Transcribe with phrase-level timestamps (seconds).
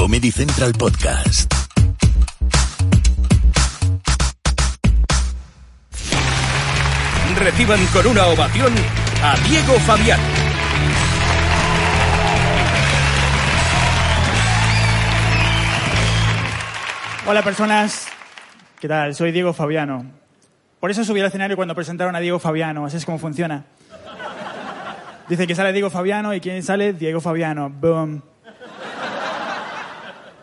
[0.00, 1.52] Comedy Central Podcast.
[7.38, 8.72] Reciban con una ovación
[9.22, 10.18] a Diego Fabián.
[17.26, 18.08] Hola personas,
[18.80, 19.14] ¿qué tal?
[19.14, 20.06] Soy Diego Fabiano.
[20.80, 23.66] Por eso subí al escenario cuando presentaron a Diego Fabiano, así es como funciona.
[25.28, 27.68] Dice que sale Diego Fabiano y quién sale Diego Fabiano.
[27.68, 28.22] Boom.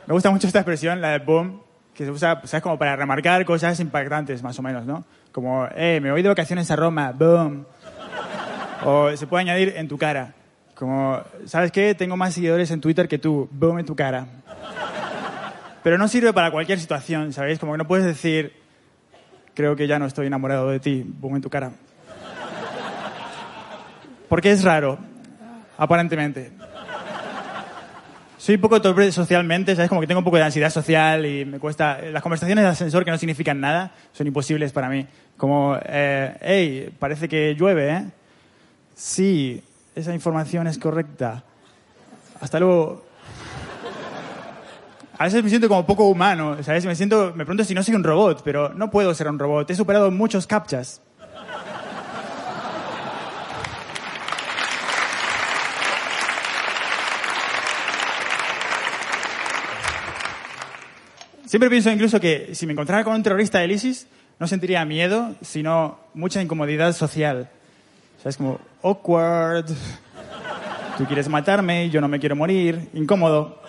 [0.08, 1.61] Me gusta mucho esta expresión, la de boom,
[1.94, 2.63] que se usa, ¿sabes?
[2.63, 5.03] Como para remarcar cosas impactantes, más o menos, ¿no?
[5.33, 7.66] Como, eh, me voy de vacaciones a Roma, boom.
[8.85, 10.33] O se puede añadir en tu cara.
[10.75, 11.94] Como, ¿sabes qué?
[11.94, 14.28] Tengo más seguidores en Twitter que tú, boom en tu cara.
[15.83, 17.59] Pero no sirve para cualquier situación, ¿sabéis?
[17.59, 18.53] Como que no puedes decir,
[19.55, 21.72] creo que ya no estoy enamorado de ti, boom en tu cara.
[24.30, 25.00] Porque es raro,
[25.78, 26.53] aparentemente.
[28.48, 29.90] Soy un poco torpe socialmente, ¿sabes?
[29.90, 32.00] Como que tengo un poco de ansiedad social y me cuesta...
[32.14, 35.06] Las conversaciones de ascensor que no significan nada son imposibles para mí.
[35.36, 38.06] Como, eh, hey, parece que llueve, ¿eh?
[38.96, 39.62] Sí,
[39.96, 41.44] esa información es correcta.
[42.40, 43.06] Hasta luego.
[45.18, 46.85] A veces me siento como poco humano, ¿sabes?
[46.85, 49.69] Me siento, me pregunto si no soy un robot, pero no puedo ser un robot.
[49.72, 51.02] He superado muchos captchas.
[61.47, 64.06] Siempre pienso incluso que si me encontrara con un terrorista del ISIS,
[64.38, 67.50] no sentiría miedo, sino mucha incomodidad social.
[68.22, 68.35] ¿Sabes?
[68.35, 69.66] Como awkward.
[70.97, 72.90] Tú quieres matarme, yo no me quiero morir.
[72.94, 73.62] Incómodo.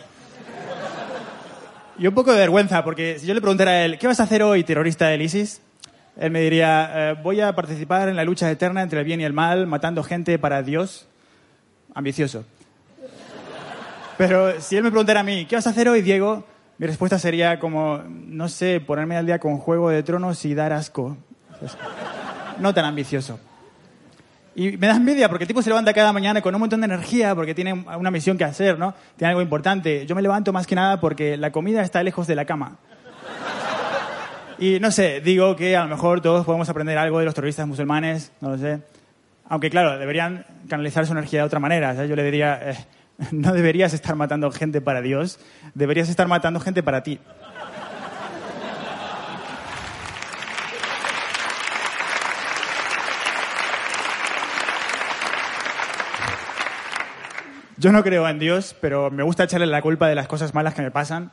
[2.00, 4.25] Y un poco de vergüenza, porque si yo le preguntara a él, ¿qué vas a
[4.25, 5.60] hacer hoy, terrorista del ISIS?
[6.19, 9.25] Él me diría, eh, voy a participar en la lucha eterna entre el bien y
[9.25, 11.06] el mal, matando gente para Dios.
[11.95, 12.45] Ambicioso.
[14.16, 16.45] Pero si él me preguntara a mí, ¿qué vas a hacer hoy, Diego?
[16.78, 20.72] Mi respuesta sería como, no sé, ponerme al día con Juego de Tronos y dar
[20.72, 21.16] asco.
[22.61, 23.41] No tan ambicioso.
[24.55, 26.87] Y me da envidia porque el tipo se levanta cada mañana con un montón de
[26.87, 28.94] energía porque tiene una misión que hacer, ¿no?
[29.16, 30.06] Tiene algo importante.
[30.06, 32.78] Yo me levanto más que nada porque la comida está lejos de la cama.
[34.59, 37.66] Y no sé, digo que a lo mejor todos podemos aprender algo de los terroristas
[37.66, 38.81] musulmanes, no lo sé.
[39.49, 42.06] Aunque claro, deberían canalizar su energía de otra manera.
[42.06, 42.77] Yo le diría, eh,
[43.33, 45.39] no deberías estar matando gente para Dios,
[45.75, 47.19] deberías estar matando gente para ti.
[57.77, 60.75] Yo no creo en Dios, pero me gusta echarle la culpa de las cosas malas
[60.75, 61.31] que me pasan.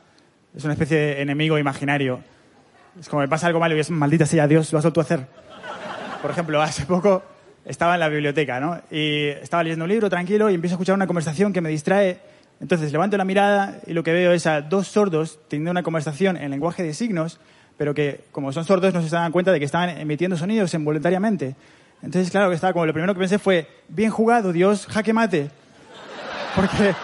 [0.54, 2.20] Es una especie de enemigo imaginario.
[3.00, 5.26] Es como me pasa algo malo y es maldita sea Dios, lo has tú hacer.
[6.22, 7.24] Por ejemplo, hace poco
[7.66, 8.80] estaba en la biblioteca, ¿no?
[8.90, 12.18] Y estaba leyendo un libro tranquilo y empiezo a escuchar una conversación que me distrae.
[12.60, 16.36] Entonces levanto la mirada y lo que veo es a dos sordos teniendo una conversación
[16.36, 17.38] en lenguaje de signos,
[17.76, 21.54] pero que como son sordos no se dan cuenta de que estaban emitiendo sonidos involuntariamente.
[22.02, 25.50] Entonces, claro que estaba como lo primero que pensé fue, bien jugado, Dios, jaque mate.
[26.54, 26.94] Porque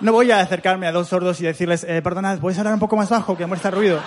[0.00, 2.96] no voy a acercarme a dos sordos y decirles, eh, perdonad, ¿puedes hablar un poco
[2.96, 4.00] más bajo que muestra ruido?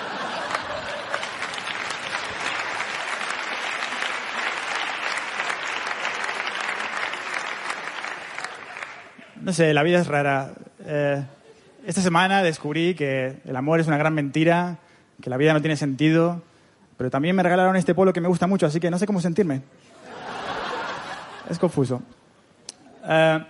[9.46, 10.54] No sé, la vida es rara.
[10.84, 11.24] Eh,
[11.86, 14.80] esta semana descubrí que el amor es una gran mentira,
[15.22, 16.42] que la vida no tiene sentido,
[16.98, 19.22] pero también me regalaron este polo que me gusta mucho, así que no sé cómo
[19.22, 19.62] sentirme.
[21.48, 22.02] Es confuso.
[23.08, 23.46] Eh,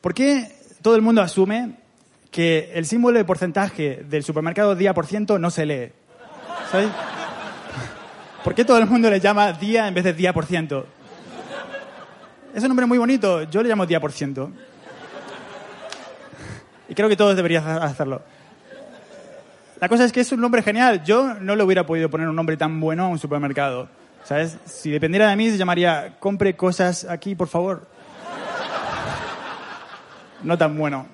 [0.00, 1.74] ¿Por qué todo el mundo asume
[2.30, 5.92] que el símbolo de porcentaje del supermercado día por ciento no se lee.
[6.70, 6.88] ¿Sabes?
[8.42, 10.86] ¿Por qué todo el mundo le llama día en vez de día por ciento?
[12.54, 14.50] Es un nombre muy bonito, yo le llamo día por ciento.
[16.88, 18.22] Y creo que todos deberían hacerlo.
[19.80, 21.04] La cosa es que es un nombre genial.
[21.04, 23.88] Yo no le hubiera podido poner un nombre tan bueno a un supermercado.
[24.24, 24.58] ¿Sabes?
[24.64, 27.86] Si dependiera de mí, se llamaría Compre cosas aquí, por favor.
[30.42, 31.06] No tan bueno.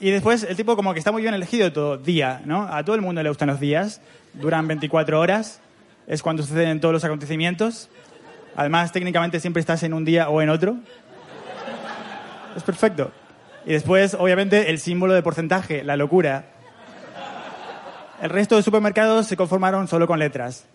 [0.00, 1.98] Y después el tipo como que está muy bien elegido todo.
[1.98, 2.62] Día, ¿no?
[2.62, 4.00] A todo el mundo le gustan los días.
[4.32, 5.60] Duran 24 horas.
[6.06, 7.90] Es cuando suceden todos los acontecimientos.
[8.56, 10.76] Además, técnicamente siempre estás en un día o en otro.
[12.56, 13.12] Es perfecto.
[13.66, 16.46] Y después, obviamente, el símbolo de porcentaje, la locura.
[18.22, 20.66] El resto de supermercados se conformaron solo con letras.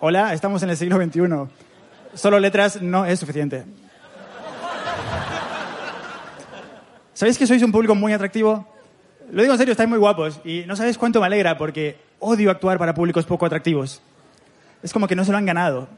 [0.00, 1.20] Hola, estamos en el siglo XXI.
[2.14, 3.64] Solo letras no es suficiente.
[7.14, 8.66] ¿Sabéis que sois un público muy atractivo?
[9.30, 12.50] Lo digo en serio, estáis muy guapos y no sabéis cuánto me alegra porque odio
[12.50, 14.02] actuar para públicos poco atractivos.
[14.82, 15.88] Es como que no se lo han ganado.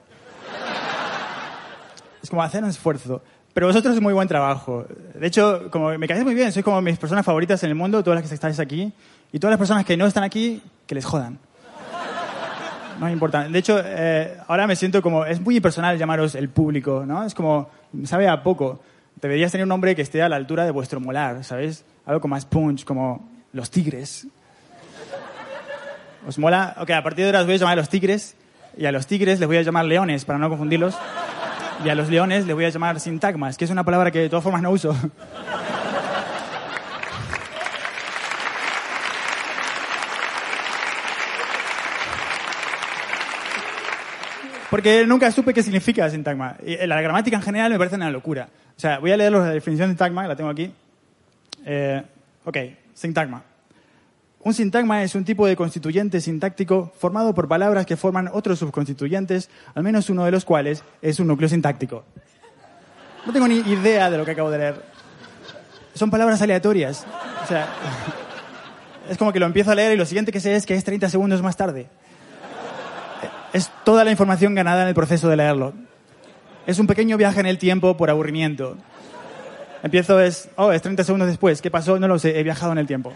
[2.23, 3.23] Es como hacer un esfuerzo.
[3.59, 4.87] Pero vosotros es muy buen trabajo.
[5.15, 8.05] De hecho, como me caéis muy bien, sois como mis personas favoritas en el mundo,
[8.05, 8.93] todas las que estáis aquí.
[9.33, 11.41] Y todas las personas que no están aquí, que les jodan.
[13.01, 13.51] No es importante.
[13.51, 15.25] De hecho, eh, ahora me siento como...
[15.25, 17.25] Es muy impersonal llamaros el público, ¿no?
[17.25, 17.69] Es como...
[18.05, 18.79] Sabe a poco.
[19.21, 21.85] Deberías tener un nombre que esté a la altura de vuestro molar, ¿sabéis?
[22.07, 24.29] Algo como más punch, como los tigres.
[26.29, 26.77] ¿Os mola?
[26.79, 28.37] Ok, a partir de ahora os voy a llamar los tigres.
[28.77, 30.97] Y a los tigres les voy a llamar leones, para no confundirlos.
[31.85, 34.29] Y a los leones les voy a llamar sintagmas, que es una palabra que de
[34.29, 34.97] todas formas no uso.
[44.71, 46.57] Porque nunca supe qué significa sintagma.
[46.65, 48.49] Y la gramática en general me parece una locura.
[48.77, 50.73] O sea, voy a leer la definición de sintagma, la tengo aquí.
[51.65, 52.03] Eh,
[52.45, 52.57] ok,
[52.93, 53.43] sintagma.
[54.41, 59.51] Un sintagma es un tipo de constituyente sintáctico formado por palabras que forman otros subconstituyentes,
[59.75, 62.05] al menos uno de los cuales es un núcleo sintáctico.
[63.27, 64.83] No tengo ni idea de lo que acabo de leer.
[65.95, 67.05] Son palabras aleatorias.
[67.43, 67.69] O sea,
[69.11, 70.85] es como que lo empiezo a leer y lo siguiente que sé es que es
[70.85, 71.89] 30 segundos más tarde
[73.53, 75.73] es toda la información ganada en el proceso de leerlo.
[76.67, 78.77] Es un pequeño viaje en el tiempo por aburrimiento.
[79.83, 81.63] Empiezo es, oh, es 30 segundos después.
[81.63, 81.99] ¿Qué pasó?
[81.99, 83.13] No lo sé, he viajado en el tiempo.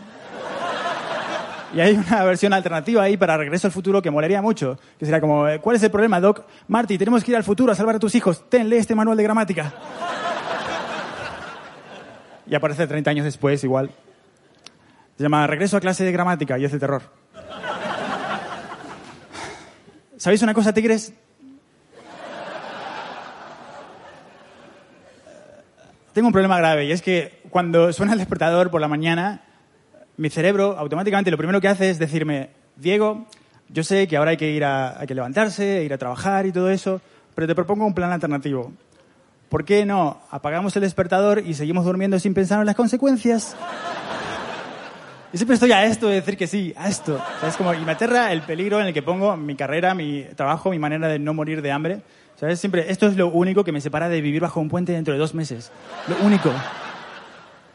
[1.74, 4.78] Y hay una versión alternativa ahí para Regreso al Futuro que molaría mucho.
[4.98, 6.44] Que sería como, eh, ¿cuál es el problema, Doc?
[6.68, 8.48] Marty, tenemos que ir al futuro a salvar a tus hijos.
[8.48, 9.72] Ten, lee este manual de gramática.
[12.44, 13.90] Y aparece 30 años después, igual.
[15.16, 17.02] Se llama Regreso a clase de gramática y es de terror.
[20.18, 21.14] ¿Sabéis una cosa, tigres?
[26.12, 29.44] Tengo un problema grave y es que cuando suena el despertador por la mañana,
[30.22, 33.26] mi cerebro automáticamente lo primero que hace es decirme, Diego,
[33.68, 36.52] yo sé que ahora hay que ir a, hay que levantarse, ir a trabajar y
[36.52, 37.00] todo eso,
[37.34, 38.72] pero te propongo un plan alternativo.
[39.48, 43.56] ¿Por qué no apagamos el despertador y seguimos durmiendo sin pensar en las consecuencias?
[45.32, 47.20] Y siempre estoy a esto de decir que sí, a esto.
[47.44, 50.70] es como, y me aterra el peligro en el que pongo mi carrera, mi trabajo,
[50.70, 52.02] mi manera de no morir de hambre.
[52.36, 52.60] ¿Sabes?
[52.60, 55.18] Siempre, esto es lo único que me separa de vivir bajo un puente dentro de
[55.18, 55.72] dos meses.
[56.06, 56.52] Lo único.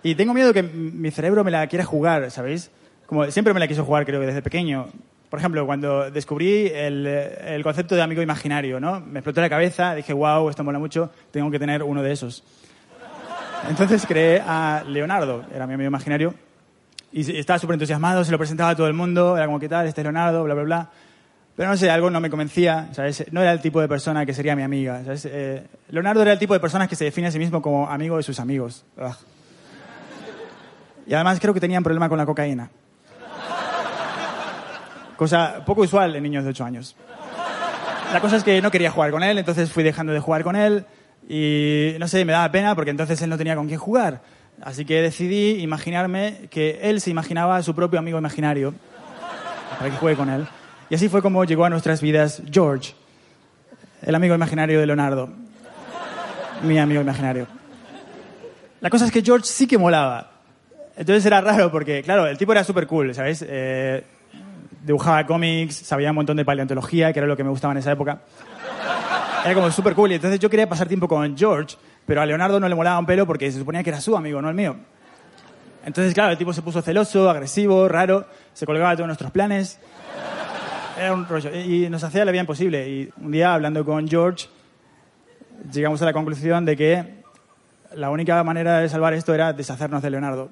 [0.03, 2.71] Y tengo miedo que mi cerebro me la quiera jugar, ¿sabéis?
[3.05, 4.87] Como siempre me la quiso jugar, creo que desde pequeño.
[5.29, 9.01] Por ejemplo, cuando descubrí el, el concepto de amigo imaginario, ¿no?
[9.01, 12.43] Me explotó la cabeza, dije, wow, esto mola mucho, tengo que tener uno de esos.
[13.67, 16.33] Entonces creé a Leonardo, era mi amigo imaginario,
[17.11, 19.87] y estaba súper entusiasmado, se lo presentaba a todo el mundo, era como, ¿qué tal?
[19.87, 20.89] Este es Leonardo, bla, bla, bla.
[21.55, 23.25] Pero no sé, algo no me convencía, ¿sabes?
[23.31, 25.25] No era el tipo de persona que sería mi amiga, ¿sabes?
[25.25, 28.17] Eh, Leonardo era el tipo de persona que se define a sí mismo como amigo
[28.17, 28.85] de sus amigos.
[31.07, 32.69] Y además creo que tenía un problema con la cocaína.
[35.15, 36.95] Cosa poco usual en niños de 8 años.
[38.13, 40.55] La cosa es que no quería jugar con él, entonces fui dejando de jugar con
[40.55, 40.85] él
[41.27, 44.21] y no sé, me daba pena porque entonces él no tenía con quién jugar.
[44.61, 48.73] Así que decidí imaginarme que él se imaginaba a su propio amigo imaginario
[49.77, 50.47] para que juegue con él.
[50.89, 52.93] Y así fue como llegó a nuestras vidas George,
[54.01, 55.29] el amigo imaginario de Leonardo,
[56.63, 57.47] mi amigo imaginario.
[58.79, 60.36] La cosa es que George sí que molaba.
[60.97, 63.45] Entonces era raro porque, claro, el tipo era súper cool, ¿sabes?
[63.47, 64.03] Eh,
[64.83, 67.91] dibujaba cómics, sabía un montón de paleontología, que era lo que me gustaba en esa
[67.91, 68.19] época.
[69.45, 70.11] Era como súper cool.
[70.11, 71.77] Y entonces yo quería pasar tiempo con George
[72.07, 74.41] pero a Leonardo no le molaba un pelo porque se suponía que era su amigo,
[74.41, 74.77] no el mío.
[75.85, 79.77] Entonces, claro, el tipo se puso celoso, agresivo, raro, se colgaba de todos nuestros planes.
[80.97, 81.53] Era un rollo.
[81.53, 82.89] Y nos hacía la vida imposible.
[82.89, 84.47] Y un día, hablando con George,
[85.71, 87.23] llegamos a la conclusión de que
[87.93, 90.49] la única manera de salvar esto era deshacernos de Leonardo.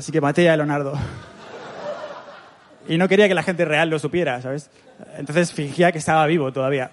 [0.00, 0.94] Así que maté a Leonardo.
[2.88, 4.70] Y no quería que la gente real lo supiera, ¿sabes?
[5.18, 6.90] Entonces fingía que estaba vivo todavía.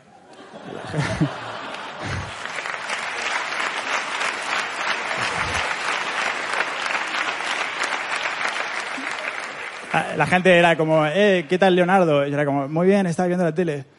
[9.94, 12.28] Ah, la gente era como, eh, ¿qué tal Leonardo?
[12.28, 13.86] Y era como, muy bien, estaba viendo la tele.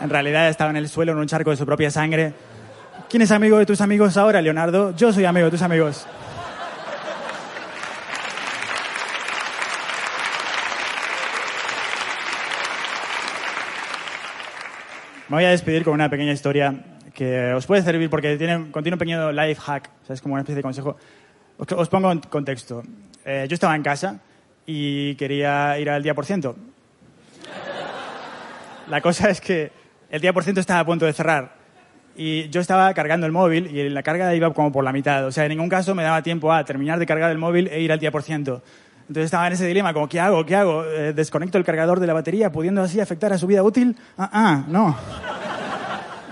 [0.00, 2.34] En realidad estaba en el suelo en un charco de su propia sangre.
[3.08, 4.94] ¿Quién es amigo de tus amigos ahora, Leonardo?
[4.96, 6.06] Yo soy amigo de tus amigos.
[15.28, 16.72] Me voy a despedir con una pequeña historia
[17.12, 20.42] que os puede servir porque tiene, contiene un pequeño life hack, o es como una
[20.42, 20.96] especie de consejo.
[21.58, 22.84] Os, os pongo en contexto.
[23.24, 24.20] Eh, yo estaba en casa
[24.66, 26.54] y quería ir al día por ciento.
[28.88, 29.72] La cosa es que
[30.10, 31.56] el día por ciento estaba a punto de cerrar
[32.14, 35.26] y yo estaba cargando el móvil y la carga iba como por la mitad.
[35.26, 37.80] O sea, en ningún caso me daba tiempo a terminar de cargar el móvil e
[37.80, 38.62] ir al día por ciento.
[39.08, 40.44] Entonces estaba en ese dilema, como, ¿qué hago?
[40.44, 40.84] ¿Qué hago?
[40.84, 43.96] Eh, ¿Desconecto el cargador de la batería pudiendo así afectar a su vida útil?
[44.18, 44.96] Ah, ah, no.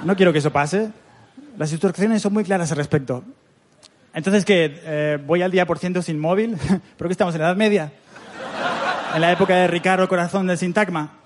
[0.04, 0.90] No quiero que eso pase.
[1.57, 3.23] Las instrucciones son muy claras al respecto.
[4.12, 4.81] Entonces, ¿qué?
[4.85, 6.57] Eh, ¿Voy al día por ciento sin móvil?
[6.97, 7.93] ¿Pero que estamos en la Edad Media?
[9.14, 11.24] ¿En la época de Ricardo Corazón del Sintagma?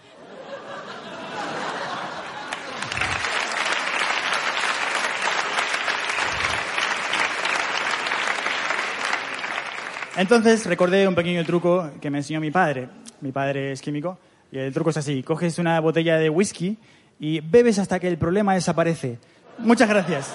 [10.18, 12.88] Entonces recordé un pequeño truco que me enseñó mi padre.
[13.20, 14.18] Mi padre es químico
[14.50, 15.22] y el truco es así.
[15.22, 16.76] Coges una botella de whisky
[17.20, 19.18] y bebes hasta que el problema desaparece.
[19.58, 20.34] Muchas gracias.